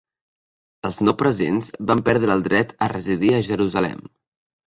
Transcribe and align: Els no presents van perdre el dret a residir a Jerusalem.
Els 0.87 0.95
no 1.07 1.13
presents 1.19 1.69
van 1.91 2.01
perdre 2.09 2.33
el 2.37 2.41
dret 2.49 2.73
a 2.85 2.89
residir 2.95 3.31
a 3.41 3.45
Jerusalem. 3.51 4.01